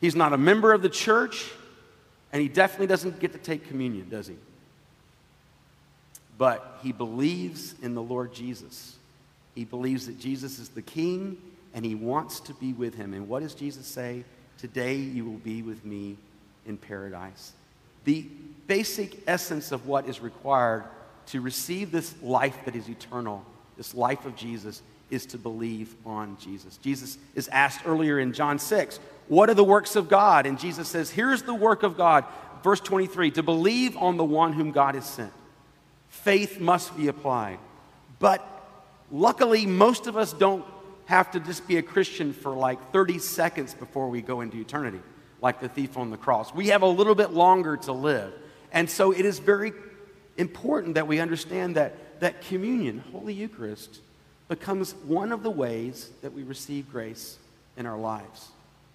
he's 0.00 0.14
not 0.14 0.32
a 0.32 0.38
member 0.38 0.72
of 0.72 0.82
the 0.82 0.88
church, 0.88 1.50
and 2.32 2.40
he 2.40 2.48
definitely 2.48 2.86
doesn't 2.86 3.18
get 3.18 3.32
to 3.32 3.38
take 3.38 3.66
communion, 3.68 4.08
does 4.08 4.28
he? 4.28 4.36
But 6.38 6.78
he 6.82 6.92
believes 6.92 7.74
in 7.82 7.94
the 7.94 8.02
Lord 8.02 8.32
Jesus. 8.32 8.96
He 9.54 9.64
believes 9.64 10.06
that 10.06 10.18
Jesus 10.20 10.58
is 10.58 10.68
the 10.68 10.82
King 10.82 11.38
and 11.74 11.84
he 11.84 11.94
wants 11.94 12.40
to 12.40 12.54
be 12.54 12.72
with 12.72 12.94
him. 12.94 13.14
And 13.14 13.28
what 13.28 13.42
does 13.42 13.54
Jesus 13.54 13.86
say? 13.86 14.24
Today 14.58 14.96
you 14.96 15.24
will 15.24 15.38
be 15.38 15.62
with 15.62 15.84
me 15.84 16.16
in 16.66 16.76
paradise. 16.76 17.52
The 18.04 18.26
basic 18.66 19.22
essence 19.26 19.72
of 19.72 19.86
what 19.86 20.08
is 20.08 20.20
required 20.20 20.84
to 21.26 21.40
receive 21.40 21.90
this 21.90 22.14
life 22.22 22.56
that 22.64 22.76
is 22.76 22.88
eternal, 22.88 23.44
this 23.76 23.94
life 23.94 24.24
of 24.26 24.36
Jesus, 24.36 24.82
is 25.10 25.26
to 25.26 25.38
believe 25.38 25.94
on 26.04 26.36
Jesus. 26.40 26.78
Jesus 26.78 27.18
is 27.34 27.48
asked 27.48 27.86
earlier 27.86 28.18
in 28.18 28.32
John 28.32 28.58
6, 28.58 28.98
What 29.28 29.48
are 29.50 29.54
the 29.54 29.64
works 29.64 29.96
of 29.96 30.08
God? 30.08 30.46
And 30.46 30.58
Jesus 30.58 30.88
says, 30.88 31.10
Here's 31.10 31.42
the 31.42 31.54
work 31.54 31.82
of 31.82 31.96
God. 31.96 32.24
Verse 32.62 32.80
23 32.80 33.30
to 33.32 33.42
believe 33.42 33.96
on 33.96 34.16
the 34.16 34.24
one 34.24 34.52
whom 34.52 34.72
God 34.72 34.94
has 34.94 35.08
sent. 35.08 35.32
Faith 36.08 36.58
must 36.58 36.96
be 36.96 37.08
applied. 37.08 37.58
But 38.18 38.44
luckily, 39.10 39.66
most 39.66 40.06
of 40.06 40.16
us 40.16 40.32
don't 40.32 40.64
have 41.06 41.30
to 41.32 41.40
just 41.40 41.68
be 41.68 41.76
a 41.76 41.82
Christian 41.82 42.32
for 42.32 42.52
like 42.52 42.92
30 42.92 43.18
seconds 43.18 43.74
before 43.74 44.08
we 44.08 44.20
go 44.20 44.40
into 44.40 44.58
eternity, 44.58 45.00
like 45.40 45.60
the 45.60 45.68
thief 45.68 45.96
on 45.96 46.10
the 46.10 46.16
cross. 46.16 46.54
We 46.54 46.68
have 46.68 46.82
a 46.82 46.86
little 46.86 47.14
bit 47.14 47.30
longer 47.30 47.76
to 47.78 47.92
live. 47.92 48.32
And 48.72 48.90
so 48.90 49.12
it 49.12 49.24
is 49.24 49.38
very 49.38 49.72
important 50.36 50.94
that 50.94 51.06
we 51.06 51.20
understand 51.20 51.76
that, 51.76 52.20
that 52.20 52.42
communion, 52.42 53.02
Holy 53.12 53.34
Eucharist, 53.34 54.00
becomes 54.48 54.92
one 55.06 55.32
of 55.32 55.42
the 55.42 55.50
ways 55.50 56.10
that 56.22 56.32
we 56.32 56.42
receive 56.42 56.90
grace 56.90 57.36
in 57.76 57.86
our 57.86 57.98
lives. 57.98 58.48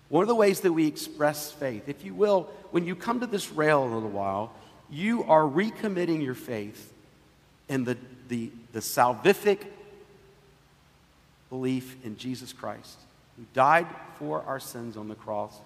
One 0.09 0.23
of 0.23 0.27
the 0.27 0.35
ways 0.35 0.61
that 0.61 0.73
we 0.73 0.87
express 0.87 1.51
faith. 1.51 1.87
If 1.87 2.03
you 2.03 2.13
will, 2.13 2.49
when 2.71 2.85
you 2.85 2.95
come 2.95 3.19
to 3.21 3.27
this 3.27 3.51
rail 3.51 3.83
a 3.83 3.91
little 3.93 4.09
while, 4.09 4.53
you 4.89 5.23
are 5.23 5.43
recommitting 5.43 6.23
your 6.23 6.35
faith 6.35 6.91
in 7.69 7.85
the, 7.85 7.97
the, 8.27 8.51
the 8.73 8.79
salvific 8.79 9.59
belief 11.49 11.95
in 12.03 12.17
Jesus 12.17 12.51
Christ, 12.51 12.97
who 13.37 13.45
died 13.53 13.87
for 14.19 14.43
our 14.43 14.59
sins 14.59 14.97
on 14.97 15.07
the 15.07 15.15
cross 15.15 15.57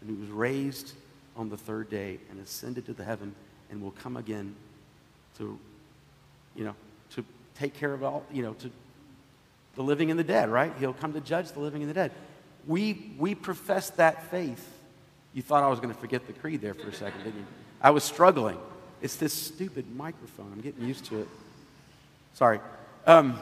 and 0.00 0.10
who 0.10 0.16
was 0.16 0.30
raised 0.30 0.92
on 1.36 1.48
the 1.48 1.56
third 1.56 1.90
day 1.90 2.18
and 2.30 2.40
ascended 2.40 2.86
to 2.86 2.92
the 2.92 3.04
heaven 3.04 3.34
and 3.70 3.82
will 3.82 3.92
come 3.92 4.16
again 4.16 4.54
to, 5.38 5.58
you 6.56 6.64
know, 6.64 6.74
to 7.10 7.24
take 7.54 7.74
care 7.74 7.92
of 7.92 8.02
all, 8.02 8.24
you 8.32 8.42
know, 8.42 8.52
to 8.54 8.70
the 9.76 9.82
living 9.82 10.10
and 10.10 10.18
the 10.18 10.24
dead, 10.24 10.48
right? 10.50 10.72
He'll 10.78 10.92
come 10.92 11.12
to 11.12 11.20
judge 11.20 11.52
the 11.52 11.60
living 11.60 11.82
and 11.82 11.90
the 11.90 11.94
dead. 11.94 12.12
We, 12.66 13.12
we 13.18 13.34
profess 13.34 13.90
that 13.90 14.30
faith. 14.30 14.66
You 15.32 15.42
thought 15.42 15.62
I 15.62 15.68
was 15.68 15.80
going 15.80 15.94
to 15.94 16.00
forget 16.00 16.26
the 16.26 16.32
creed 16.32 16.60
there 16.60 16.74
for 16.74 16.88
a 16.88 16.92
second, 16.92 17.22
didn't 17.24 17.40
you? 17.40 17.46
I 17.80 17.90
was 17.90 18.04
struggling. 18.04 18.58
It's 19.00 19.16
this 19.16 19.32
stupid 19.32 19.86
microphone. 19.96 20.50
I'm 20.52 20.60
getting 20.60 20.84
used 20.84 21.06
to 21.06 21.20
it. 21.20 21.28
Sorry. 22.34 22.60
Um, 23.06 23.38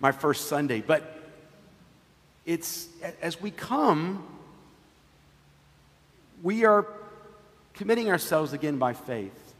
my 0.00 0.12
first 0.12 0.46
Sunday. 0.48 0.80
But 0.80 1.18
it's 2.46 2.88
as 3.20 3.40
we 3.40 3.50
come, 3.50 4.26
we 6.42 6.64
are 6.64 6.86
committing 7.74 8.10
ourselves 8.10 8.52
again 8.52 8.78
by 8.78 8.92
faith. 8.92 9.54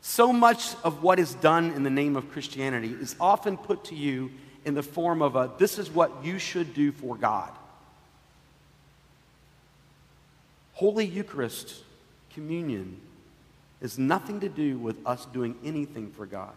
So 0.00 0.32
much 0.32 0.74
of 0.84 1.02
what 1.02 1.18
is 1.18 1.34
done 1.34 1.72
in 1.72 1.82
the 1.82 1.90
name 1.90 2.14
of 2.14 2.30
Christianity 2.30 2.94
is 3.00 3.16
often 3.18 3.56
put 3.56 3.84
to 3.86 3.94
you 3.94 4.30
in 4.64 4.74
the 4.74 4.82
form 4.82 5.22
of 5.22 5.34
a 5.36 5.50
this 5.58 5.78
is 5.78 5.90
what 5.90 6.12
you 6.22 6.38
should 6.38 6.74
do 6.74 6.92
for 6.92 7.16
God. 7.16 7.50
Holy 10.74 11.06
Eucharist, 11.06 11.82
communion, 12.34 13.00
has 13.80 13.98
nothing 13.98 14.40
to 14.40 14.48
do 14.48 14.76
with 14.76 14.96
us 15.06 15.26
doing 15.26 15.56
anything 15.64 16.10
for 16.10 16.26
God. 16.26 16.52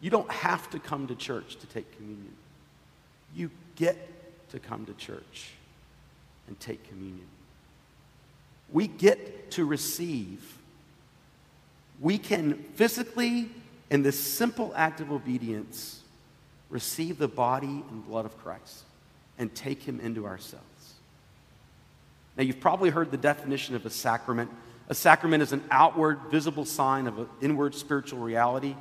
You 0.00 0.10
don't 0.10 0.30
have 0.30 0.70
to 0.70 0.78
come 0.78 1.08
to 1.08 1.14
church 1.14 1.56
to 1.56 1.66
take 1.66 1.94
communion. 1.96 2.34
You 3.34 3.50
get 3.76 3.96
to 4.50 4.58
come 4.58 4.86
to 4.86 4.94
church 4.94 5.50
and 6.46 6.58
take 6.60 6.88
communion. 6.88 7.26
We 8.72 8.86
get 8.86 9.50
to 9.52 9.64
receive. 9.64 10.58
We 12.00 12.18
can 12.18 12.54
physically, 12.74 13.50
in 13.90 14.02
this 14.02 14.18
simple 14.18 14.72
act 14.76 15.00
of 15.00 15.10
obedience, 15.10 16.02
receive 16.70 17.18
the 17.18 17.28
body 17.28 17.82
and 17.90 18.06
blood 18.06 18.26
of 18.26 18.36
Christ 18.38 18.84
and 19.38 19.54
take 19.54 19.82
him 19.82 20.00
into 20.00 20.26
ourselves. 20.26 20.64
Now, 22.36 22.44
you've 22.44 22.60
probably 22.60 22.90
heard 22.90 23.10
the 23.10 23.16
definition 23.16 23.74
of 23.74 23.84
a 23.84 23.90
sacrament. 23.90 24.50
A 24.88 24.94
sacrament 24.94 25.42
is 25.42 25.52
an 25.52 25.64
outward, 25.70 26.20
visible 26.30 26.64
sign 26.64 27.06
of 27.06 27.18
an 27.18 27.28
inward 27.40 27.74
spiritual 27.74 28.20
reality. 28.20 28.76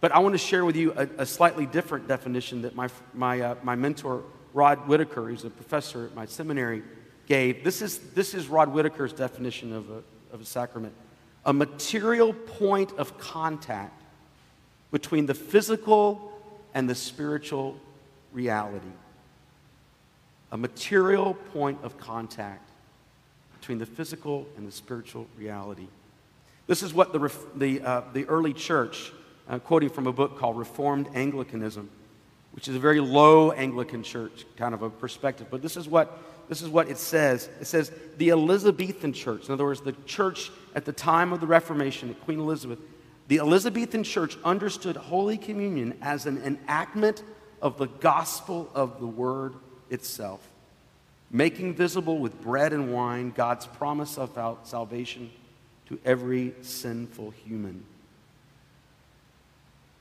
But 0.00 0.12
I 0.12 0.18
want 0.20 0.34
to 0.34 0.38
share 0.38 0.64
with 0.64 0.76
you 0.76 0.92
a, 0.92 1.08
a 1.18 1.26
slightly 1.26 1.66
different 1.66 2.08
definition 2.08 2.62
that 2.62 2.74
my, 2.74 2.88
my, 3.12 3.40
uh, 3.40 3.54
my 3.62 3.74
mentor 3.74 4.22
Rod 4.52 4.86
Whitacre, 4.86 5.28
who's 5.28 5.44
a 5.44 5.50
professor 5.50 6.06
at 6.06 6.14
my 6.14 6.26
seminary, 6.26 6.82
gave. 7.26 7.64
This 7.64 7.82
is, 7.82 7.98
this 7.98 8.34
is 8.34 8.48
Rod 8.48 8.68
Whitacre's 8.68 9.12
definition 9.12 9.72
of 9.72 9.90
a, 9.90 10.02
of 10.34 10.40
a 10.40 10.44
sacrament 10.44 10.94
a 11.46 11.52
material 11.52 12.32
point 12.32 12.92
of 12.96 13.18
contact 13.18 14.02
between 14.90 15.26
the 15.26 15.34
physical 15.34 16.32
and 16.72 16.88
the 16.88 16.94
spiritual 16.94 17.78
reality. 18.32 18.86
A 20.52 20.56
material 20.56 21.34
point 21.52 21.78
of 21.82 21.98
contact 21.98 22.68
between 23.60 23.78
the 23.78 23.86
physical 23.86 24.46
and 24.56 24.66
the 24.66 24.72
spiritual 24.72 25.26
reality. 25.36 25.86
This 26.66 26.82
is 26.82 26.94
what 26.94 27.12
the, 27.12 27.30
the, 27.56 27.80
uh, 27.82 28.02
the 28.12 28.24
early 28.26 28.54
church, 28.54 29.12
uh, 29.48 29.58
quoting 29.58 29.90
from 29.90 30.06
a 30.06 30.12
book 30.12 30.38
called 30.38 30.56
Reformed 30.56 31.08
Anglicanism, 31.14 31.90
which 32.52 32.68
is 32.68 32.76
a 32.76 32.78
very 32.78 33.00
low 33.00 33.52
Anglican 33.52 34.02
church 34.02 34.46
kind 34.56 34.74
of 34.74 34.82
a 34.82 34.90
perspective, 34.90 35.48
but 35.50 35.60
this 35.60 35.76
is 35.76 35.88
what 35.88 36.18
this 36.48 36.62
is 36.62 36.68
what 36.68 36.88
it 36.88 36.98
says. 36.98 37.48
It 37.60 37.66
says 37.66 37.90
the 38.18 38.30
Elizabethan 38.30 39.12
church, 39.12 39.46
in 39.46 39.52
other 39.52 39.64
words, 39.64 39.80
the 39.80 39.94
church 40.06 40.50
at 40.74 40.84
the 40.84 40.92
time 40.92 41.32
of 41.32 41.40
the 41.40 41.46
Reformation, 41.46 42.10
at 42.10 42.20
Queen 42.24 42.38
Elizabeth, 42.38 42.78
the 43.28 43.38
Elizabethan 43.38 44.04
church 44.04 44.36
understood 44.44 44.96
Holy 44.96 45.38
Communion 45.38 45.96
as 46.02 46.26
an 46.26 46.42
enactment 46.42 47.22
of 47.62 47.78
the 47.78 47.86
gospel 47.86 48.70
of 48.74 49.00
the 49.00 49.06
Word 49.06 49.54
itself, 49.88 50.46
making 51.30 51.74
visible 51.74 52.18
with 52.18 52.40
bread 52.42 52.72
and 52.72 52.92
wine 52.92 53.30
God's 53.30 53.66
promise 53.66 54.18
of 54.18 54.30
salvation 54.64 55.30
to 55.88 55.98
every 56.04 56.54
sinful 56.60 57.30
human. 57.30 57.84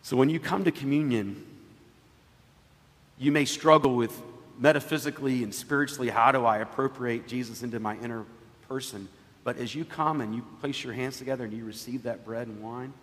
So 0.02 0.18
when 0.18 0.30
you 0.30 0.40
come 0.40 0.66
to 0.66 0.72
communion, 0.72 1.46
you 3.18 3.32
may 3.32 3.46
struggle 3.46 3.96
with 3.96 4.22
metaphysically 4.64 5.44
and 5.44 5.54
spiritually, 5.54 6.10
how 6.10 6.32
do 6.32 6.46
I 6.46 6.60
appropriate 6.60 7.28
Jesus 7.28 7.64
into 7.64 7.82
my 7.82 7.98
inner 7.98 8.24
person? 8.70 9.10
But 9.44 9.58
as 9.58 9.76
you 9.76 9.84
come 9.84 10.22
and 10.22 10.34
you 10.34 10.42
place 10.62 10.86
your 10.86 10.94
hands 10.94 11.18
together 11.18 11.44
and 11.44 11.52
you 11.52 11.66
receive 11.66 12.04
that 12.04 12.24
bread 12.24 12.48
and 12.48 12.64
wine, 12.64 12.94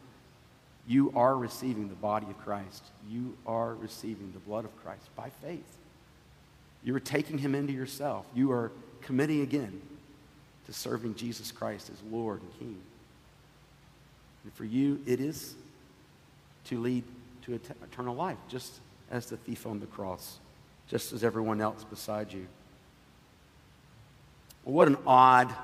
you 0.88 1.12
are 1.14 1.37
receiving 1.37 1.90
the 1.90 1.95
body 1.95 2.26
of 2.31 2.38
Christ. 2.38 2.83
You 3.11 3.37
are 3.47 3.75
receiving 3.75 4.33
the 4.33 4.38
blood 4.38 4.64
of 4.64 4.75
Christ 4.83 5.14
by 5.14 5.29
faith. 5.43 5.76
You 6.83 6.97
are 6.97 7.00
taking 7.00 7.37
him 7.37 7.55
into 7.55 7.75
yourself. 7.75 8.25
You 8.35 8.52
are 8.52 8.73
committing 9.02 9.43
again 9.43 9.83
to 10.64 10.73
serving 10.73 11.14
Jesus 11.14 11.52
Christ 11.52 11.90
as 11.90 12.02
Lord 12.11 12.40
and 12.40 12.59
King. 12.59 12.79
And 14.45 14.52
for 14.55 14.64
you, 14.64 14.99
it 15.05 15.21
is 15.21 15.57
to 16.64 16.81
lead 16.81 17.05
to 17.45 17.61
eternal 17.85 18.14
life, 18.14 18.38
just 18.49 18.81
as 19.11 19.26
the 19.26 19.37
thief 19.37 19.67
on 19.67 19.79
the 19.79 19.87
cross 19.87 20.38
just 20.90 21.12
as 21.12 21.23
everyone 21.23 21.61
else 21.61 21.85
beside 21.85 22.32
you. 22.32 22.47
Well, 24.64 24.75
what 24.75 24.88
an 24.88 24.97
odd 25.06 25.54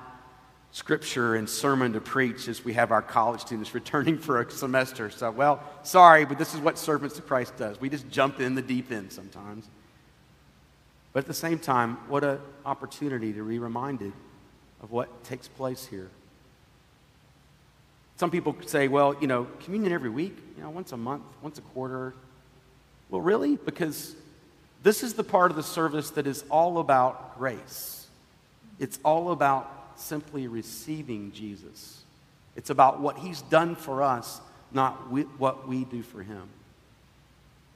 scripture 0.71 1.35
and 1.35 1.49
sermon 1.49 1.95
to 1.95 2.01
preach 2.01 2.49
as 2.49 2.65
we 2.65 2.75
have 2.75 2.93
our 2.93 3.03
college 3.03 3.41
students 3.41 3.75
returning 3.75 4.19
for 4.19 4.41
a 4.41 4.51
semester. 4.51 5.11
So, 5.11 5.31
well, 5.31 5.63
sorry, 5.83 6.25
but 6.25 6.39
this 6.39 6.55
is 6.55 6.61
what 6.61 6.79
servants 6.79 7.17
to 7.17 7.23
Christ 7.23 7.57
does. 7.57 7.81
We 7.81 7.89
just 7.89 8.09
jump 8.09 8.41
in 8.41 8.55
the 8.55 8.63
deep 8.63 8.93
end 8.93 9.13
sometimes. 9.13 9.67
But 11.13 11.21
at 11.21 11.27
the 11.27 11.35
same 11.35 11.59
time, 11.59 11.97
what 12.09 12.23
an 12.25 12.39
opportunity 12.65 13.33
to 13.33 13.43
be 13.47 13.59
reminded 13.59 14.13
of 14.83 14.93
what 14.93 15.25
takes 15.25 15.49
place 15.49 15.87
here. 15.87 16.11
Some 18.17 18.31
people 18.31 18.55
say, 18.67 18.89
well, 18.89 19.17
you 19.21 19.27
know, 19.27 19.47
communion 19.65 19.93
every 19.93 20.11
week, 20.11 20.37
you 20.57 20.63
know, 20.63 20.71
once 20.71 20.93
a 20.93 20.97
month, 20.97 21.25
once 21.43 21.59
a 21.59 21.63
quarter. 21.63 22.15
Well, 23.09 23.21
really? 23.21 23.57
Because 23.57 24.15
this 24.87 25.03
is 25.03 25.15
the 25.15 25.25
part 25.25 25.51
of 25.51 25.57
the 25.57 25.65
service 25.65 26.11
that 26.11 26.29
is 26.29 26.45
all 26.49 26.79
about 26.79 27.37
grace. 27.37 28.07
It's 28.79 29.01
all 29.05 29.33
about 29.33 29.69
simply 29.97 30.47
receiving 30.47 31.33
Jesus. 31.33 32.05
It's 32.55 32.71
about 32.71 33.01
what 33.01 33.19
he's 33.19 33.43
done 33.43 33.75
for 33.75 34.05
us, 34.05 34.41
not 34.71 35.11
what 35.11 35.67
we 35.67 35.83
do 35.87 36.05
for 36.05 36.23
him. 36.23 36.49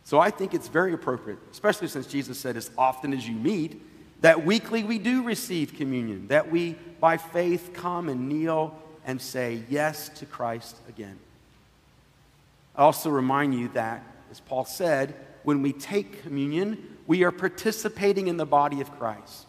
So 0.04 0.20
I 0.20 0.30
think 0.30 0.54
it's 0.54 0.68
very 0.68 0.92
appropriate, 0.92 1.40
especially 1.50 1.88
since 1.88 2.06
Jesus 2.06 2.38
said, 2.38 2.56
as 2.56 2.70
often 2.78 3.12
as 3.12 3.26
you 3.26 3.34
meet, 3.34 3.82
that 4.20 4.46
weekly 4.46 4.84
we 4.84 5.00
do 5.00 5.24
receive 5.24 5.74
communion, 5.74 6.28
that 6.28 6.48
we 6.48 6.76
by 7.00 7.16
faith 7.16 7.72
come 7.74 8.08
and 8.08 8.28
kneel 8.28 8.78
and 9.04 9.20
say 9.20 9.64
yes 9.68 10.10
to 10.10 10.26
Christ 10.26 10.76
again. 10.88 11.18
I 12.76 12.82
also 12.82 13.10
remind 13.10 13.58
you 13.58 13.66
that, 13.74 14.04
as 14.30 14.38
Paul 14.38 14.64
said, 14.64 15.16
when 15.42 15.62
we 15.62 15.72
take 15.72 16.22
communion, 16.22 16.98
we 17.10 17.24
are 17.24 17.32
participating 17.32 18.28
in 18.28 18.36
the 18.36 18.46
body 18.46 18.80
of 18.80 18.96
Christ. 18.96 19.44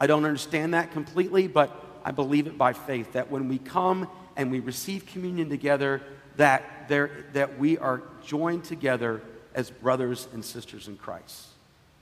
I 0.00 0.08
don't 0.08 0.24
understand 0.24 0.74
that 0.74 0.90
completely, 0.90 1.46
but 1.46 1.70
I 2.04 2.10
believe 2.10 2.48
it 2.48 2.58
by 2.58 2.72
faith 2.72 3.12
that 3.12 3.30
when 3.30 3.48
we 3.48 3.58
come 3.58 4.08
and 4.34 4.50
we 4.50 4.58
receive 4.58 5.06
communion 5.06 5.48
together, 5.48 6.02
that, 6.38 6.88
there, 6.88 7.26
that 7.34 7.56
we 7.60 7.78
are 7.78 8.02
joined 8.24 8.64
together 8.64 9.22
as 9.54 9.70
brothers 9.70 10.26
and 10.32 10.44
sisters 10.44 10.88
in 10.88 10.96
Christ. 10.96 11.46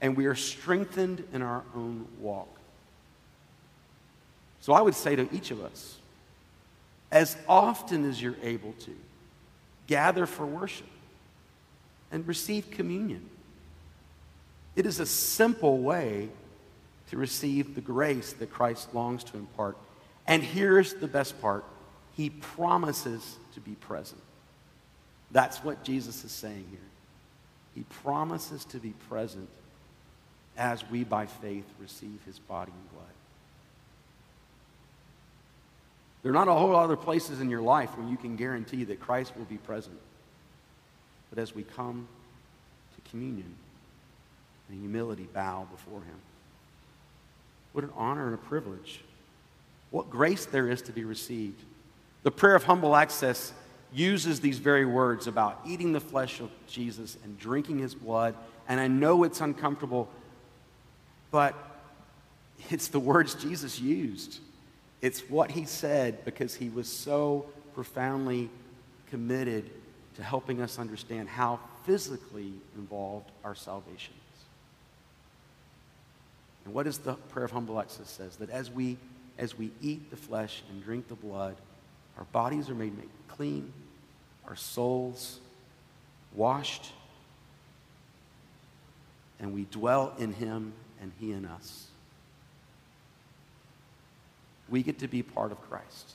And 0.00 0.16
we 0.16 0.24
are 0.24 0.34
strengthened 0.34 1.24
in 1.34 1.42
our 1.42 1.62
own 1.76 2.06
walk. 2.18 2.48
So 4.62 4.72
I 4.72 4.80
would 4.80 4.94
say 4.94 5.14
to 5.14 5.28
each 5.30 5.50
of 5.50 5.62
us, 5.62 5.98
as 7.12 7.36
often 7.46 8.08
as 8.08 8.22
you're 8.22 8.34
able 8.42 8.72
to, 8.80 8.96
gather 9.88 10.24
for 10.24 10.46
worship 10.46 10.88
and 12.10 12.26
receive 12.26 12.70
communion. 12.70 13.28
It 14.76 14.86
is 14.86 15.00
a 15.00 15.06
simple 15.06 15.78
way 15.78 16.28
to 17.10 17.16
receive 17.16 17.74
the 17.74 17.80
grace 17.80 18.32
that 18.34 18.52
Christ 18.52 18.94
longs 18.94 19.22
to 19.24 19.36
impart. 19.36 19.76
And 20.26 20.42
here's 20.42 20.94
the 20.94 21.06
best 21.06 21.40
part 21.40 21.64
He 22.16 22.30
promises 22.30 23.36
to 23.54 23.60
be 23.60 23.72
present. 23.72 24.20
That's 25.30 25.62
what 25.64 25.84
Jesus 25.84 26.24
is 26.24 26.32
saying 26.32 26.66
here. 26.70 26.80
He 27.74 27.82
promises 28.02 28.64
to 28.66 28.78
be 28.78 28.94
present 29.08 29.48
as 30.56 30.88
we, 30.90 31.02
by 31.02 31.26
faith, 31.26 31.64
receive 31.80 32.20
his 32.24 32.38
body 32.38 32.72
and 32.72 32.90
blood. 32.92 33.04
There 36.22 36.30
are 36.30 36.34
not 36.34 36.48
a 36.48 36.54
whole 36.54 36.70
lot 36.70 36.84
of 36.84 36.90
other 36.90 36.96
places 36.96 37.40
in 37.40 37.50
your 37.50 37.60
life 37.60 37.98
where 37.98 38.08
you 38.08 38.16
can 38.16 38.36
guarantee 38.36 38.84
that 38.84 39.00
Christ 39.00 39.36
will 39.36 39.44
be 39.44 39.58
present. 39.58 39.98
But 41.30 41.38
as 41.38 41.54
we 41.54 41.64
come 41.64 42.06
to 42.94 43.10
communion, 43.10 43.56
in 44.70 44.80
humility 44.80 45.28
bow 45.32 45.66
before 45.70 46.00
him. 46.00 46.16
What 47.72 47.84
an 47.84 47.90
honor 47.96 48.26
and 48.26 48.34
a 48.34 48.38
privilege. 48.38 49.00
What 49.90 50.10
grace 50.10 50.46
there 50.46 50.68
is 50.68 50.82
to 50.82 50.92
be 50.92 51.04
received. 51.04 51.60
The 52.22 52.30
prayer 52.30 52.54
of 52.54 52.64
humble 52.64 52.96
access 52.96 53.52
uses 53.92 54.40
these 54.40 54.58
very 54.58 54.84
words 54.84 55.26
about 55.26 55.60
eating 55.66 55.92
the 55.92 56.00
flesh 56.00 56.40
of 56.40 56.50
Jesus 56.66 57.16
and 57.22 57.38
drinking 57.38 57.78
his 57.78 57.94
blood. 57.94 58.34
And 58.68 58.80
I 58.80 58.88
know 58.88 59.24
it's 59.24 59.40
uncomfortable, 59.40 60.08
but 61.30 61.54
it's 62.70 62.88
the 62.88 62.98
words 62.98 63.34
Jesus 63.34 63.80
used. 63.80 64.40
It's 65.00 65.20
what 65.28 65.50
he 65.50 65.64
said 65.64 66.24
because 66.24 66.54
he 66.54 66.70
was 66.70 66.88
so 66.88 67.46
profoundly 67.74 68.50
committed 69.10 69.70
to 70.16 70.22
helping 70.22 70.62
us 70.62 70.78
understand 70.78 71.28
how 71.28 71.60
physically 71.84 72.52
involved 72.76 73.30
our 73.44 73.54
salvation 73.54 74.14
and 76.64 76.72
what 76.72 76.84
does 76.84 76.98
the 76.98 77.14
prayer 77.14 77.44
of 77.44 77.50
humble 77.50 77.78
access 77.80 78.10
says? 78.10 78.36
That 78.36 78.50
as 78.50 78.70
we, 78.70 78.96
as 79.38 79.56
we 79.56 79.70
eat 79.82 80.10
the 80.10 80.16
flesh 80.16 80.62
and 80.70 80.82
drink 80.82 81.08
the 81.08 81.14
blood, 81.14 81.56
our 82.16 82.24
bodies 82.24 82.70
are 82.70 82.74
made, 82.74 82.96
made 82.96 83.08
clean, 83.28 83.72
our 84.46 84.56
souls 84.56 85.40
washed, 86.34 86.92
and 89.40 89.52
we 89.52 89.66
dwell 89.70 90.14
in 90.18 90.32
him 90.32 90.72
and 91.00 91.12
he 91.20 91.32
in 91.32 91.44
us. 91.44 91.86
We 94.68 94.82
get 94.82 95.00
to 95.00 95.08
be 95.08 95.22
part 95.22 95.52
of 95.52 95.60
Christ. 95.68 96.12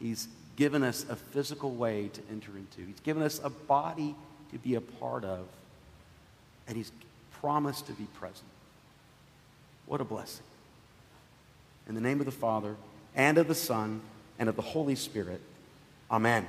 He's 0.00 0.28
given 0.56 0.82
us 0.82 1.06
a 1.08 1.14
physical 1.14 1.70
way 1.70 2.08
to 2.08 2.20
enter 2.30 2.50
into. 2.56 2.84
He's 2.86 3.00
given 3.00 3.22
us 3.22 3.40
a 3.42 3.50
body 3.50 4.16
to 4.50 4.58
be 4.58 4.74
a 4.74 4.80
part 4.80 5.24
of, 5.24 5.46
and 6.66 6.76
he's 6.76 6.90
promised 7.40 7.86
to 7.86 7.92
be 7.92 8.04
present. 8.18 8.48
What 9.88 10.02
a 10.02 10.04
blessing. 10.04 10.44
In 11.88 11.94
the 11.94 12.00
name 12.00 12.20
of 12.20 12.26
the 12.26 12.32
Father, 12.32 12.76
and 13.16 13.38
of 13.38 13.48
the 13.48 13.54
Son, 13.54 14.02
and 14.38 14.48
of 14.48 14.54
the 14.54 14.62
Holy 14.62 14.94
Spirit, 14.94 15.40
amen. 16.10 16.46